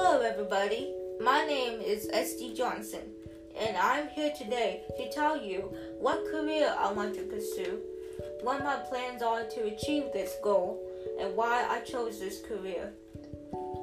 Hello, 0.00 0.20
everybody. 0.20 0.94
My 1.20 1.44
name 1.44 1.80
is 1.80 2.06
SD 2.06 2.56
Johnson, 2.56 3.00
and 3.58 3.76
I'm 3.76 4.06
here 4.06 4.32
today 4.38 4.82
to 4.96 5.10
tell 5.10 5.36
you 5.36 5.74
what 5.98 6.24
career 6.30 6.72
I 6.78 6.92
want 6.92 7.16
to 7.16 7.22
pursue, 7.22 7.80
what 8.42 8.62
my 8.62 8.76
plans 8.76 9.22
are 9.22 9.42
to 9.42 9.64
achieve 9.64 10.04
this 10.12 10.36
goal, 10.40 10.80
and 11.18 11.34
why 11.34 11.66
I 11.68 11.80
chose 11.80 12.20
this 12.20 12.40
career. 12.42 12.92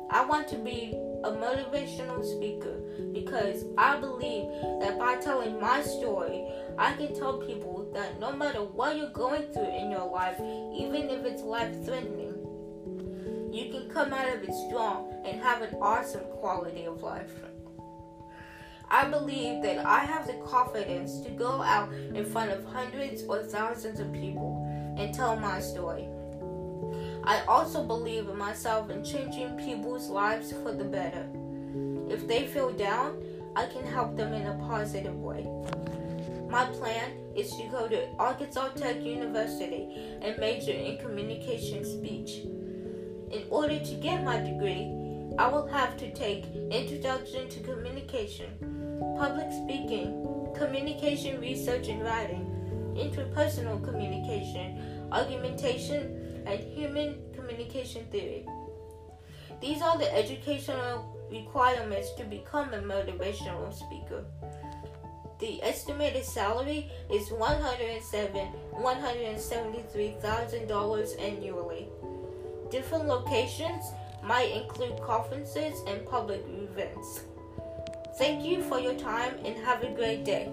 I 0.10 0.24
want 0.24 0.48
to 0.50 0.56
be 0.56 0.94
a 1.26 1.32
motivational 1.32 2.24
speaker 2.24 2.80
because 3.12 3.66
I 3.78 3.98
believe 3.98 4.46
that 4.80 4.98
by 4.98 5.18
telling 5.18 5.60
my 5.60 5.82
story, 5.82 6.46
I 6.78 6.94
can 6.94 7.14
tell 7.14 7.40
people 7.40 7.92
that 7.94 8.22
no 8.22 8.32
matter 8.32 8.64
what 8.64 8.96
you're 8.96 9.10
going 9.10 9.52
through 9.52 9.76
in 9.76 9.92
your 9.92 10.10
life, 10.10 10.40
even 10.40 11.10
if 11.10 11.26
it's 11.26 11.42
life 11.42 11.76
threatening, 11.84 12.36
you 13.56 13.72
can 13.72 13.90
come 13.90 14.12
out 14.12 14.28
of 14.28 14.44
it 14.44 14.54
strong 14.68 15.14
and 15.24 15.42
have 15.42 15.62
an 15.62 15.74
awesome 15.82 16.26
quality 16.40 16.84
of 16.84 17.02
life. 17.02 17.32
I 18.90 19.08
believe 19.08 19.64
that 19.64 19.86
I 19.86 20.00
have 20.00 20.28
the 20.28 20.34
confidence 20.46 21.22
to 21.22 21.30
go 21.32 21.62
out 21.62 21.92
in 21.94 22.26
front 22.26 22.52
of 22.52 22.66
hundreds 22.66 23.24
or 23.24 23.44
thousands 23.44 24.02
of 24.02 24.12
people 24.12 24.96
and 24.98 25.14
tell 25.14 25.38
my 25.38 25.62
story. 25.62 26.08
I 27.24 27.44
also 27.48 27.82
believe 27.84 28.28
in 28.28 28.38
myself 28.38 28.90
in 28.90 29.06
changing 29.06 29.58
people's 29.58 30.10
lives 30.10 30.52
for 30.52 30.74
the 30.74 30.84
better. 30.84 31.26
If 32.10 32.28
they 32.28 32.48
feel 32.48 32.72
down, 32.72 33.24
I 33.56 33.68
can 33.68 33.86
help 33.86 34.18
them 34.18 34.34
in 34.34 34.48
a 34.48 34.58
positive 34.68 35.16
way. 35.16 35.48
My 36.50 36.66
plan 36.66 37.12
is 37.36 37.50
to 37.52 37.64
go 37.72 37.88
to 37.88 38.08
Arkansas 38.20 38.70
Tech 38.76 39.02
University 39.02 40.18
and 40.22 40.38
major 40.38 40.72
in 40.72 40.98
communication 40.98 41.86
speech. 41.86 42.42
In 43.36 43.44
order 43.50 43.78
to 43.78 43.96
get 43.96 44.24
my 44.24 44.40
degree, 44.40 44.90
I 45.38 45.50
will 45.50 45.68
have 45.68 45.98
to 45.98 46.10
take 46.14 46.46
Introduction 46.72 47.50
to 47.50 47.60
Communication, 47.60 48.48
Public 49.20 49.52
Speaking, 49.52 50.26
Communication 50.56 51.42
Research 51.42 51.90
and 51.90 52.02
Writing, 52.02 52.46
Interpersonal 52.96 53.84
Communication, 53.84 55.10
Argumentation, 55.12 56.44
and 56.46 56.62
Human 56.62 57.18
Communication 57.36 58.06
Theory. 58.06 58.48
These 59.60 59.82
are 59.82 59.98
the 59.98 60.16
educational 60.16 61.06
requirements 61.30 62.14
to 62.14 62.24
become 62.24 62.74
a 62.74 62.80
motivational 62.80 63.74
speaker. 63.74 64.24
The 65.40 65.62
estimated 65.62 66.24
salary 66.24 66.90
is 67.12 67.30
107, 67.32 68.48
$173,000 68.76 71.20
annually. 71.20 71.90
Different 72.70 73.08
locations 73.08 73.92
might 74.24 74.52
include 74.52 75.00
conferences 75.02 75.82
and 75.88 76.06
public 76.06 76.44
events. 76.48 77.22
Thank 78.18 78.44
you 78.44 78.64
for 78.64 78.80
your 78.80 78.96
time 78.96 79.36
and 79.44 79.56
have 79.58 79.84
a 79.84 79.92
great 79.92 80.24
day. 80.24 80.52